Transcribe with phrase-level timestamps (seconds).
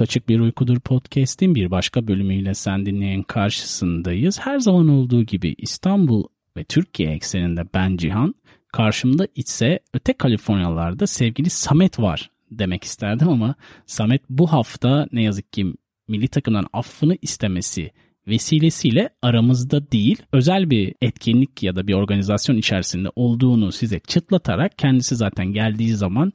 [0.00, 4.40] Açık Bir Uykudur podcast'in bir başka bölümüyle sen dinleyen karşısındayız.
[4.40, 6.24] Her zaman olduğu gibi İstanbul
[6.56, 8.34] ve Türkiye ekseninde ben Cihan,
[8.72, 13.54] karşımda ise öte Kaliforniyalarda sevgili Samet var demek isterdim ama
[13.86, 15.72] Samet bu hafta ne yazık ki
[16.08, 17.90] milli takımdan affını istemesi
[18.26, 25.16] vesilesiyle aramızda değil özel bir etkinlik ya da bir organizasyon içerisinde olduğunu size çıtlatarak kendisi
[25.16, 26.32] zaten geldiği zaman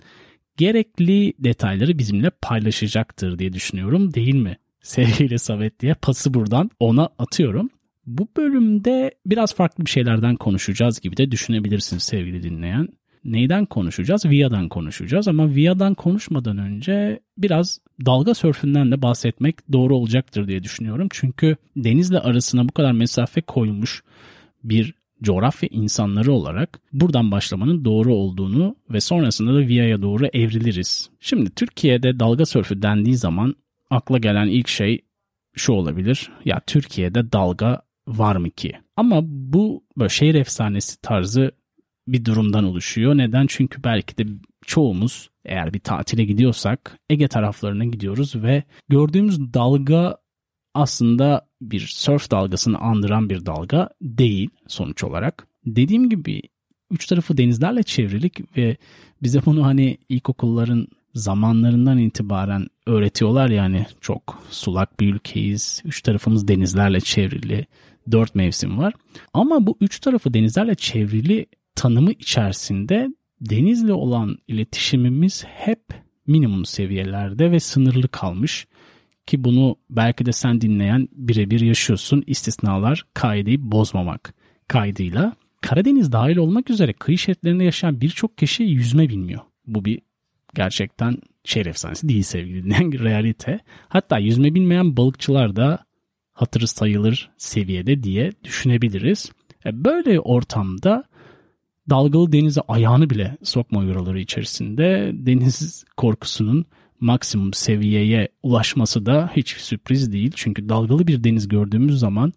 [0.57, 4.57] gerekli detayları bizimle paylaşacaktır diye düşünüyorum değil mi?
[4.83, 7.69] Sevgili Samet diye pası buradan ona atıyorum.
[8.05, 12.87] Bu bölümde biraz farklı bir şeylerden konuşacağız gibi de düşünebilirsiniz sevgili dinleyen.
[13.25, 14.25] Neyden konuşacağız?
[14.25, 21.07] Via'dan konuşacağız ama Via'dan konuşmadan önce biraz dalga sörfünden de bahsetmek doğru olacaktır diye düşünüyorum.
[21.11, 24.03] Çünkü denizle arasına bu kadar mesafe koymuş
[24.63, 24.93] bir
[25.23, 31.09] coğrafya insanları olarak buradan başlamanın doğru olduğunu ve sonrasında da Via'ya doğru evriliriz.
[31.19, 33.55] Şimdi Türkiye'de dalga sörfü dendiği zaman
[33.89, 35.01] akla gelen ilk şey
[35.55, 36.31] şu olabilir.
[36.45, 38.71] Ya Türkiye'de dalga var mı ki?
[38.97, 41.51] Ama bu böyle şehir efsanesi tarzı
[42.07, 43.17] bir durumdan oluşuyor.
[43.17, 43.45] Neden?
[43.47, 44.25] Çünkü belki de
[44.65, 50.17] çoğumuz eğer bir tatile gidiyorsak Ege taraflarına gidiyoruz ve gördüğümüz dalga
[50.73, 55.47] aslında bir surf dalgasını andıran bir dalga değil sonuç olarak.
[55.65, 56.41] Dediğim gibi
[56.91, 58.77] üç tarafı denizlerle çevrilik ve
[59.23, 65.81] bize bunu hani ilkokulların zamanlarından itibaren öğretiyorlar yani çok sulak bir ülkeyiz.
[65.85, 67.65] Üç tarafımız denizlerle çevrili.
[68.11, 68.93] Dört mevsim var.
[69.33, 71.45] Ama bu üç tarafı denizlerle çevrili
[71.75, 73.07] tanımı içerisinde
[73.41, 75.81] denizle olan iletişimimiz hep
[76.27, 78.67] minimum seviyelerde ve sınırlı kalmış.
[79.27, 82.23] Ki bunu belki de sen dinleyen birebir yaşıyorsun.
[82.27, 84.33] İstisnalar kaideyi bozmamak
[84.67, 85.35] kaydıyla.
[85.61, 89.41] Karadeniz dahil olmak üzere kıyı şeritlerinde yaşayan birçok kişi yüzme bilmiyor.
[89.67, 89.99] Bu bir
[90.53, 93.59] gerçekten şehir efsanesi değil sevgili dinleyen realite.
[93.89, 95.85] Hatta yüzme bilmeyen balıkçılar da
[96.33, 99.31] hatırı sayılır seviyede diye düşünebiliriz.
[99.65, 101.03] E, böyle ortamda
[101.89, 106.65] dalgalı denize ayağını bile sokma yuraları içerisinde deniz korkusunun
[107.03, 110.31] maksimum seviyeye ulaşması da hiç sürpriz değil.
[110.35, 112.33] Çünkü dalgalı bir deniz gördüğümüz zaman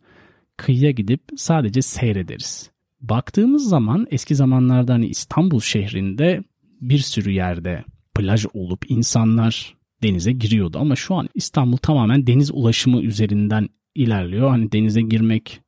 [0.56, 2.70] kıyıya gidip sadece seyrederiz.
[3.00, 6.44] Baktığımız zaman eski zamanlarda hani İstanbul şehrinde
[6.80, 7.84] bir sürü yerde
[8.14, 14.50] plaj olup insanlar denize giriyordu ama şu an İstanbul tamamen deniz ulaşımı üzerinden ilerliyor.
[14.50, 15.60] Hani denize girmek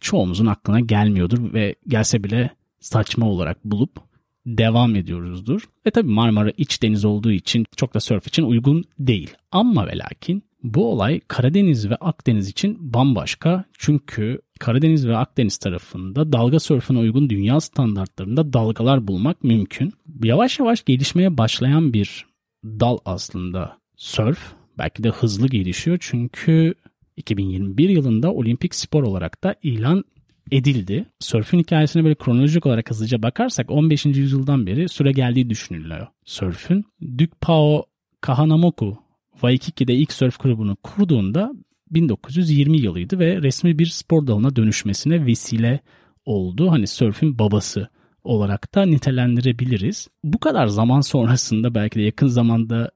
[0.00, 4.11] çoğumuzun aklına gelmiyordur ve gelse bile saçma olarak bulup
[4.46, 5.62] devam ediyoruzdur.
[5.86, 9.34] Ve tabi Marmara iç deniz olduğu için çok da surf için uygun değil.
[9.52, 13.64] Ama ve lakin bu olay Karadeniz ve Akdeniz için bambaşka.
[13.78, 19.92] Çünkü Karadeniz ve Akdeniz tarafında dalga sörfüne uygun dünya standartlarında dalgalar bulmak mümkün.
[20.24, 22.26] Yavaş yavaş gelişmeye başlayan bir
[22.64, 24.52] dal aslında sörf.
[24.78, 26.74] Belki de hızlı gelişiyor çünkü
[27.16, 30.04] 2021 yılında olimpik spor olarak da ilan
[30.52, 31.06] edildi.
[31.20, 34.06] Sörfün hikayesine böyle kronolojik olarak hızlıca bakarsak 15.
[34.06, 36.06] yüzyıldan beri süre geldiği düşünülüyor.
[36.24, 36.84] Sörfün
[37.18, 37.86] Dukpao
[38.20, 38.98] Kahanamoku
[39.32, 41.52] Waikiki'de ilk sörf kulübünü kurduğunda
[41.90, 45.80] 1920 yılıydı ve resmi bir spor dalına dönüşmesine vesile
[46.24, 46.70] oldu.
[46.70, 47.88] Hani sörfün babası
[48.24, 50.08] olarak da nitelendirebiliriz.
[50.24, 52.90] Bu kadar zaman sonrasında belki de yakın zamanda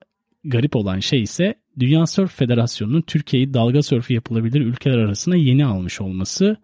[0.44, 6.00] garip olan şey ise Dünya Sörf Federasyonu'nun Türkiye'yi dalga sörfü yapılabilir ülkeler arasına yeni almış
[6.00, 6.56] olması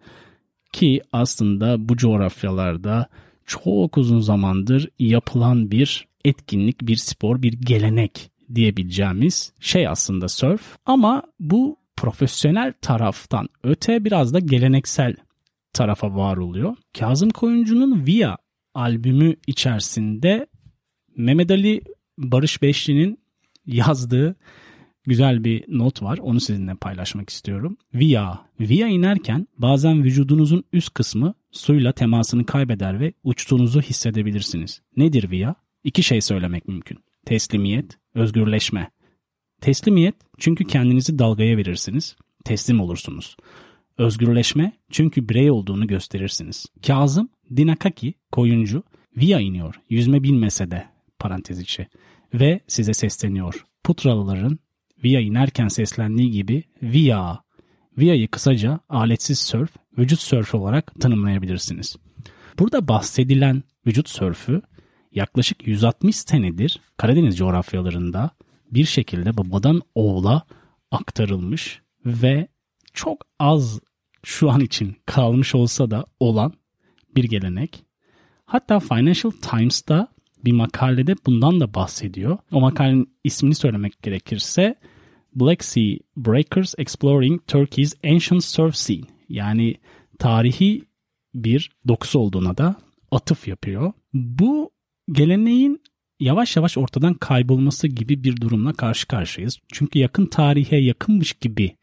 [0.73, 3.07] ki aslında bu coğrafyalarda
[3.45, 10.77] çok uzun zamandır yapılan bir etkinlik, bir spor, bir gelenek diyebileceğimiz şey aslında surf.
[10.85, 15.15] Ama bu profesyonel taraftan öte biraz da geleneksel
[15.73, 16.75] tarafa var oluyor.
[16.99, 18.37] Kazım Koyuncu'nun Via
[18.73, 20.47] albümü içerisinde
[21.17, 21.81] Mehmet Ali
[22.17, 23.19] Barış Beşli'nin
[23.65, 24.35] yazdığı
[25.05, 26.17] güzel bir not var.
[26.17, 27.77] Onu sizinle paylaşmak istiyorum.
[27.93, 28.37] Via.
[28.59, 34.81] Via inerken bazen vücudunuzun üst kısmı suyla temasını kaybeder ve uçtuğunuzu hissedebilirsiniz.
[34.97, 35.55] Nedir Via?
[35.83, 36.97] İki şey söylemek mümkün.
[37.25, 38.91] Teslimiyet, özgürleşme.
[39.61, 42.15] Teslimiyet çünkü kendinizi dalgaya verirsiniz.
[42.45, 43.37] Teslim olursunuz.
[43.97, 46.65] Özgürleşme çünkü birey olduğunu gösterirsiniz.
[46.87, 48.83] Kazım Dinakaki koyuncu
[49.17, 49.75] Via iniyor.
[49.89, 50.85] Yüzme bilmese de
[51.19, 51.87] parantez içi.
[52.33, 53.65] Ve size sesleniyor.
[53.83, 54.59] Putralıların
[55.03, 57.37] Via inerken seslendiği gibi Via.
[57.97, 61.95] Via'yı kısaca aletsiz sörf, vücut sörfü olarak tanımlayabilirsiniz.
[62.59, 64.61] Burada bahsedilen vücut sörfü
[65.11, 68.29] yaklaşık 160 senedir Karadeniz coğrafyalarında
[68.71, 70.43] bir şekilde babadan oğula
[70.91, 72.47] aktarılmış ve
[72.93, 73.79] çok az
[74.23, 76.53] şu an için kalmış olsa da olan
[77.15, 77.83] bir gelenek.
[78.45, 80.07] Hatta Financial Times'ta
[80.45, 82.37] bir makalede bundan da bahsediyor.
[82.51, 84.75] O makalenin ismini söylemek gerekirse
[85.35, 89.05] Black Sea Breakers Exploring Turkey's Ancient Surf Scene.
[89.29, 89.75] Yani
[90.19, 90.83] tarihi
[91.35, 92.75] bir dokusu olduğuna da
[93.11, 93.93] atıf yapıyor.
[94.13, 94.71] Bu
[95.11, 95.81] geleneğin
[96.19, 99.59] yavaş yavaş ortadan kaybolması gibi bir durumla karşı karşıyayız.
[99.73, 101.77] Çünkü yakın tarihe yakınmış gibi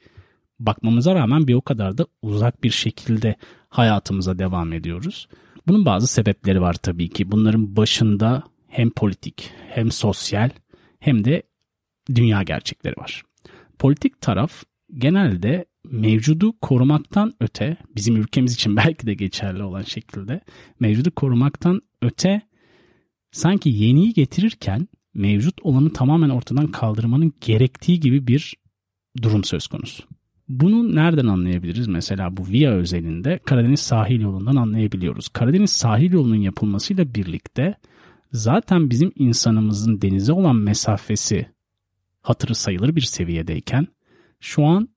[0.59, 3.37] bakmamıza rağmen bir o kadar da uzak bir şekilde
[3.69, 5.29] hayatımıza devam ediyoruz.
[5.67, 7.33] Bunun bazı sebepleri var tabii ki.
[7.33, 10.51] Bunların başında hem politik hem sosyal
[11.01, 11.43] hem de
[12.15, 13.23] dünya gerçekleri var.
[13.81, 14.63] Politik taraf
[14.95, 20.41] genelde mevcudu korumaktan öte bizim ülkemiz için belki de geçerli olan şekilde
[20.81, 22.43] mevcudu korumaktan öte
[23.33, 28.55] sanki yeniyi getirirken mevcut olanı tamamen ortadan kaldırmanın gerektiği gibi bir
[29.23, 30.03] durum söz konusu.
[30.49, 31.89] Bunu nereden anlayabiliriz?
[31.89, 35.29] Mesela bu VIA özelinde Karadeniz sahil yolundan anlayabiliyoruz.
[35.29, 37.75] Karadeniz sahil yolunun yapılmasıyla birlikte
[38.33, 41.47] zaten bizim insanımızın denize olan mesafesi
[42.23, 43.87] hatırı sayılır bir seviyedeyken
[44.41, 44.89] şu an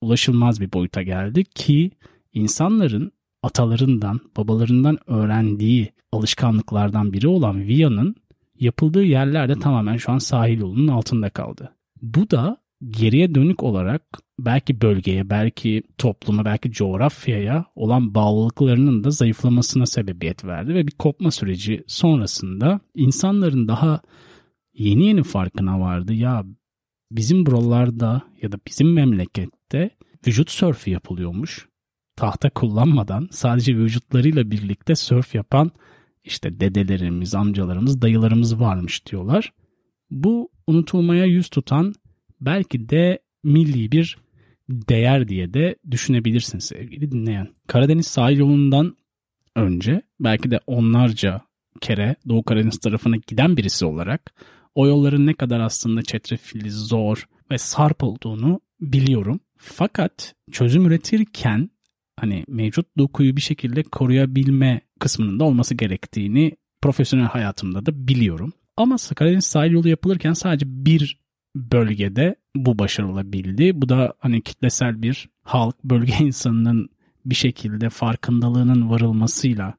[0.00, 1.90] ulaşılmaz bir boyuta geldi ki
[2.32, 3.12] insanların
[3.42, 8.14] atalarından, babalarından öğrendiği alışkanlıklardan biri olan Via'nın
[8.60, 11.76] yapıldığı yerler de tamamen şu an sahil yolunun altında kaldı.
[12.02, 12.56] Bu da
[12.90, 14.02] geriye dönük olarak
[14.38, 21.30] belki bölgeye, belki topluma, belki coğrafyaya olan bağlılıklarının da zayıflamasına sebebiyet verdi ve bir kopma
[21.30, 24.00] süreci sonrasında insanların daha
[24.74, 26.14] yeni yeni farkına vardı.
[26.14, 26.44] Ya
[27.16, 29.90] bizim buralarda ya da bizim memlekette
[30.26, 31.68] vücut sörfü yapılıyormuş.
[32.16, 35.70] Tahta kullanmadan sadece vücutlarıyla birlikte sörf yapan
[36.24, 39.52] işte dedelerimiz, amcalarımız, dayılarımız varmış diyorlar.
[40.10, 41.94] Bu unutulmaya yüz tutan
[42.40, 44.18] belki de milli bir
[44.68, 47.48] değer diye de düşünebilirsin sevgili dinleyen.
[47.66, 48.96] Karadeniz sahil yolundan
[49.56, 51.40] önce belki de onlarca
[51.80, 54.34] kere Doğu Karadeniz tarafına giden birisi olarak
[54.74, 59.40] o yolların ne kadar aslında çetrefilli, zor ve sarp olduğunu biliyorum.
[59.56, 61.70] Fakat çözüm üretirken
[62.20, 68.52] hani mevcut dokuyu bir şekilde koruyabilme kısmının da olması gerektiğini profesyonel hayatımda da biliyorum.
[68.76, 71.18] Ama Karadeniz sahil yolu yapılırken sadece bir
[71.56, 73.82] bölgede bu başarılabildi.
[73.82, 76.88] Bu da hani kitlesel bir halk, bölge insanının
[77.26, 79.74] bir şekilde farkındalığının varılmasıyla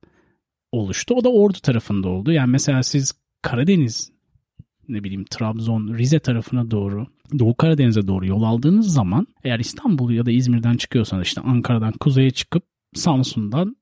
[0.71, 1.15] oluştu.
[1.15, 2.31] O da Ordu tarafında oldu.
[2.31, 4.11] Yani mesela siz Karadeniz
[4.89, 7.07] ne bileyim Trabzon, Rize tarafına doğru,
[7.39, 12.31] Doğu Karadeniz'e doğru yol aldığınız zaman eğer İstanbul ya da İzmir'den çıkıyorsanız işte Ankara'dan kuzeye
[12.31, 13.75] çıkıp Samsun'dan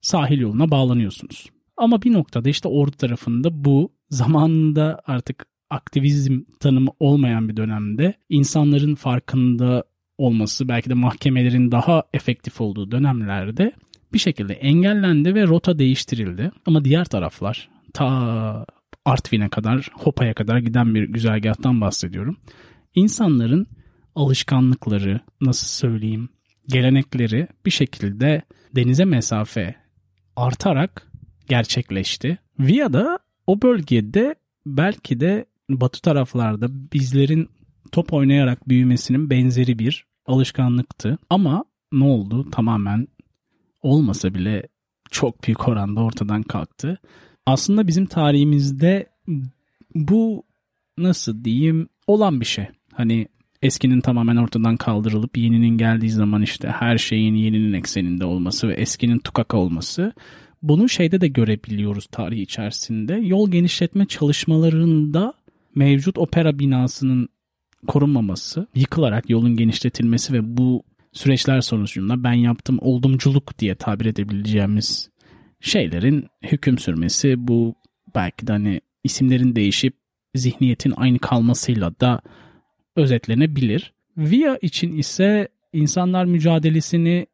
[0.00, 1.46] sahil yoluna bağlanıyorsunuz.
[1.76, 8.94] Ama bir noktada işte Ordu tarafında bu zamanında artık aktivizm tanımı olmayan bir dönemde insanların
[8.94, 9.84] farkında
[10.18, 13.72] olması belki de mahkemelerin daha efektif olduğu dönemlerde
[14.12, 16.50] bir şekilde engellendi ve rota değiştirildi.
[16.66, 18.66] Ama diğer taraflar ta
[19.04, 22.36] Artvin'e kadar, Hopa'ya kadar giden bir güzergahtan bahsediyorum.
[22.94, 23.66] İnsanların
[24.14, 26.28] alışkanlıkları, nasıl söyleyeyim,
[26.68, 28.42] gelenekleri bir şekilde
[28.76, 29.74] denize mesafe
[30.36, 31.12] artarak
[31.48, 32.38] gerçekleşti.
[32.58, 34.34] Via'da o bölgede
[34.66, 37.48] belki de batı taraflarda bizlerin
[37.92, 41.18] top oynayarak büyümesinin benzeri bir alışkanlıktı.
[41.30, 42.50] Ama ne oldu?
[42.50, 43.08] Tamamen
[43.82, 44.68] olmasa bile
[45.10, 46.98] çok büyük oranda ortadan kalktı.
[47.48, 49.06] Aslında bizim tarihimizde
[49.94, 50.44] bu
[50.98, 52.66] nasıl diyeyim olan bir şey.
[52.92, 53.28] Hani
[53.62, 59.18] eskinin tamamen ortadan kaldırılıp yeninin geldiği zaman işte her şeyin yeninin ekseninde olması ve eskinin
[59.18, 60.12] tukaka olması
[60.62, 63.14] bunu şeyde de görebiliyoruz tarih içerisinde.
[63.14, 65.34] Yol genişletme çalışmalarında
[65.74, 67.28] mevcut opera binasının
[67.86, 75.10] korunmaması, yıkılarak yolun genişletilmesi ve bu süreçler sonucunda ben yaptım oldumculuk diye tabir edebileceğimiz
[75.60, 77.74] şeylerin hüküm sürmesi bu
[78.14, 79.94] belki de hani isimlerin değişip
[80.34, 82.20] zihniyetin aynı kalmasıyla da
[82.96, 83.92] özetlenebilir.
[84.16, 87.26] Via için ise insanlar mücadelesini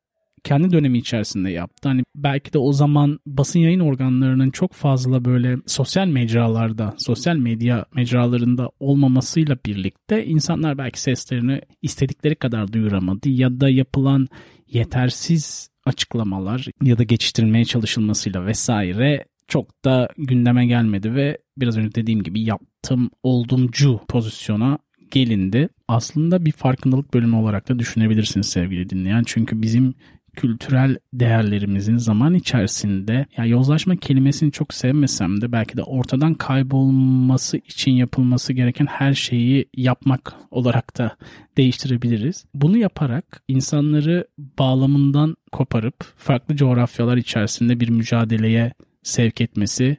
[0.45, 1.89] kendi dönemi içerisinde yaptı.
[1.89, 7.85] Hani belki de o zaman basın yayın organlarının çok fazla böyle sosyal mecralarda, sosyal medya
[7.95, 14.29] mecralarında olmamasıyla birlikte insanlar belki seslerini istedikleri kadar duyuramadı ya da yapılan
[14.69, 22.23] yetersiz açıklamalar ya da geçiştirilmeye çalışılmasıyla vesaire çok da gündeme gelmedi ve biraz önce dediğim
[22.23, 24.79] gibi yaptım oldumcu pozisyona
[25.11, 25.69] gelindi.
[25.89, 29.23] Aslında bir farkındalık bölümü olarak da düşünebilirsiniz sevgili dinleyen.
[29.27, 29.95] Çünkü bizim
[30.35, 37.93] kültürel değerlerimizin zaman içerisinde ya yozlaşma kelimesini çok sevmesem de belki de ortadan kaybolması için
[37.93, 41.17] yapılması gereken her şeyi yapmak olarak da
[41.57, 42.45] değiştirebiliriz.
[42.55, 48.73] Bunu yaparak insanları bağlamından koparıp farklı coğrafyalar içerisinde bir mücadeleye
[49.03, 49.97] sevk etmesi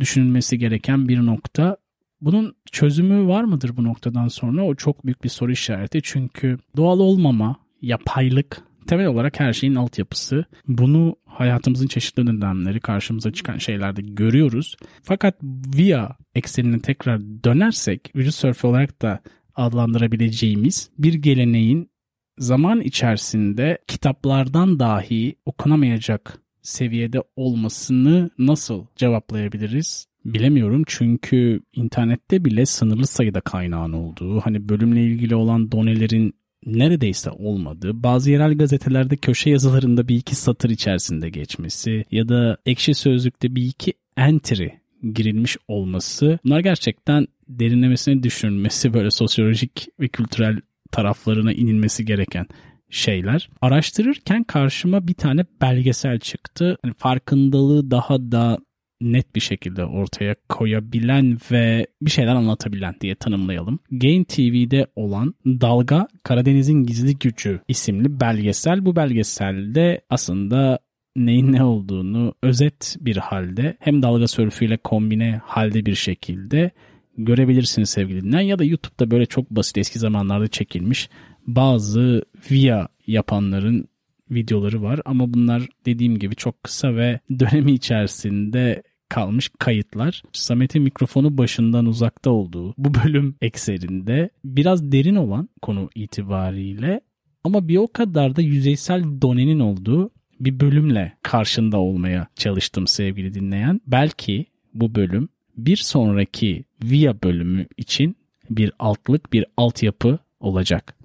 [0.00, 1.76] düşünülmesi gereken bir nokta
[2.20, 4.64] Bunun çözümü var mıdır bu noktadan sonra?
[4.64, 6.00] O çok büyük bir soru işareti.
[6.02, 10.44] Çünkü doğal olmama, yapaylık temel olarak her şeyin altyapısı.
[10.68, 14.76] Bunu hayatımızın çeşitli dönemleri karşımıza çıkan şeylerde görüyoruz.
[15.02, 15.34] Fakat
[15.76, 19.20] VIA eksenine tekrar dönersek vücut sörfü olarak da
[19.54, 21.90] adlandırabileceğimiz bir geleneğin
[22.38, 30.06] zaman içerisinde kitaplardan dahi okunamayacak seviyede olmasını nasıl cevaplayabiliriz?
[30.24, 36.34] Bilemiyorum çünkü internette bile sınırlı sayıda kaynağın olduğu, hani bölümle ilgili olan donelerin
[36.66, 42.94] neredeyse olmadığı, bazı yerel gazetelerde köşe yazılarında bir iki satır içerisinde geçmesi ya da ekşi
[42.94, 44.70] sözlükte bir iki entry
[45.12, 50.60] girilmiş olması bunlar gerçekten derinlemesine düşünmesi böyle sosyolojik ve kültürel
[50.92, 52.46] taraflarına inilmesi gereken
[52.90, 53.50] şeyler.
[53.60, 56.78] Araştırırken karşıma bir tane belgesel çıktı.
[56.84, 58.58] Yani farkındalığı daha da
[59.00, 63.78] net bir şekilde ortaya koyabilen ve bir şeyler anlatabilen diye tanımlayalım.
[63.90, 68.86] Gain TV'de olan Dalga Karadeniz'in Gizli Gücü isimli belgesel.
[68.86, 70.78] Bu belgeselde aslında
[71.16, 76.70] neyin ne olduğunu özet bir halde hem dalga sörfüyle kombine halde bir şekilde
[77.18, 81.08] görebilirsiniz sevgili dinleyen ya da YouTube'da böyle çok basit eski zamanlarda çekilmiş
[81.46, 83.88] bazı via yapanların
[84.30, 90.22] videoları var ama bunlar dediğim gibi çok kısa ve dönemi içerisinde kalmış kayıtlar.
[90.32, 97.00] Samet'in mikrofonu başından uzakta olduğu bu bölüm ekserinde biraz derin olan konu itibariyle
[97.44, 100.10] ama bir o kadar da yüzeysel donenin olduğu
[100.40, 103.80] bir bölümle karşında olmaya çalıştım sevgili dinleyen.
[103.86, 108.16] Belki bu bölüm bir sonraki VIA bölümü için
[108.50, 110.96] bir altlık, bir altyapı olacak.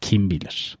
[0.00, 0.78] Kim bilir.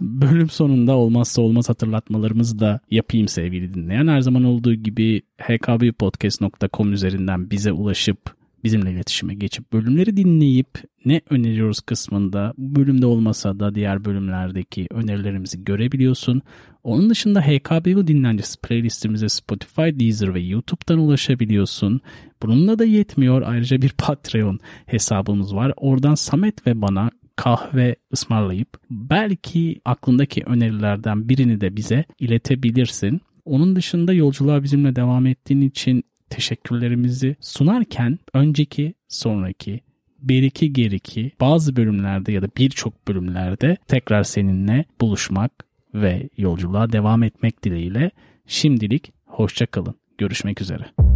[0.00, 4.08] Bölüm sonunda olmazsa olmaz hatırlatmalarımızı da yapayım sevgili dinleyen.
[4.08, 10.68] Her zaman olduğu gibi hkbpodcast.com üzerinden bize ulaşıp bizimle iletişime geçip bölümleri dinleyip
[11.04, 16.42] ne öneriyoruz kısmında bu bölümde olmasa da diğer bölümlerdeki önerilerimizi görebiliyorsun.
[16.84, 22.00] Onun dışında HKBU dinlencesi playlistimize Spotify, Deezer ve YouTube'dan ulaşabiliyorsun.
[22.42, 23.42] Bununla da yetmiyor.
[23.42, 25.72] Ayrıca bir Patreon hesabımız var.
[25.76, 33.20] Oradan Samet ve bana kahve ısmarlayıp belki aklındaki önerilerden birini de bize iletebilirsin.
[33.44, 39.80] Onun dışında yolculuğa bizimle devam ettiğin için teşekkürlerimizi sunarken önceki, sonraki,
[40.22, 45.52] beriki geriki bazı bölümlerde ya da birçok bölümlerde tekrar seninle buluşmak
[45.94, 48.10] ve yolculuğa devam etmek dileğiyle
[48.46, 49.94] şimdilik hoşçakalın.
[50.18, 51.07] Görüşmek üzere.